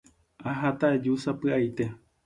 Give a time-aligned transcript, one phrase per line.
[0.49, 1.85] Aháta aju sapy'aite